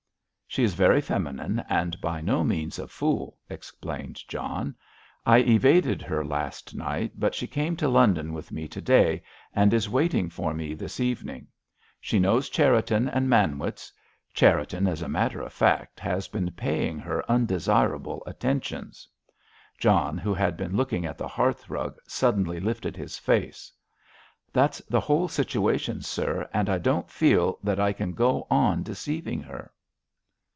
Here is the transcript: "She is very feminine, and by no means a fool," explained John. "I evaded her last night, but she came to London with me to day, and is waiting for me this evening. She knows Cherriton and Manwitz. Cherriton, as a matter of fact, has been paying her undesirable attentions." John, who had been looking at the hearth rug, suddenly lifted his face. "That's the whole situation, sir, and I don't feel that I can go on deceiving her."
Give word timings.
"She 0.51 0.65
is 0.65 0.73
very 0.73 0.99
feminine, 0.99 1.63
and 1.69 2.01
by 2.01 2.19
no 2.19 2.43
means 2.43 2.77
a 2.77 2.85
fool," 2.85 3.37
explained 3.49 4.21
John. 4.27 4.75
"I 5.25 5.37
evaded 5.37 6.01
her 6.01 6.25
last 6.25 6.75
night, 6.75 7.13
but 7.17 7.33
she 7.33 7.47
came 7.47 7.77
to 7.77 7.87
London 7.87 8.33
with 8.33 8.51
me 8.51 8.67
to 8.67 8.81
day, 8.81 9.23
and 9.53 9.73
is 9.73 9.87
waiting 9.89 10.29
for 10.29 10.53
me 10.53 10.73
this 10.73 10.99
evening. 10.99 11.47
She 12.01 12.19
knows 12.19 12.49
Cherriton 12.49 13.07
and 13.07 13.29
Manwitz. 13.29 13.93
Cherriton, 14.33 14.87
as 14.87 15.01
a 15.01 15.07
matter 15.07 15.39
of 15.39 15.53
fact, 15.53 16.01
has 16.01 16.27
been 16.27 16.51
paying 16.51 16.99
her 16.99 17.23
undesirable 17.31 18.21
attentions." 18.27 19.07
John, 19.79 20.17
who 20.17 20.33
had 20.33 20.57
been 20.57 20.75
looking 20.75 21.05
at 21.05 21.17
the 21.17 21.29
hearth 21.29 21.69
rug, 21.69 21.97
suddenly 22.09 22.59
lifted 22.59 22.97
his 22.97 23.17
face. 23.17 23.71
"That's 24.51 24.79
the 24.89 24.99
whole 24.99 25.29
situation, 25.29 26.01
sir, 26.01 26.49
and 26.53 26.69
I 26.69 26.77
don't 26.77 27.09
feel 27.09 27.57
that 27.63 27.79
I 27.79 27.93
can 27.93 28.11
go 28.11 28.47
on 28.51 28.83
deceiving 28.83 29.41
her." 29.43 29.71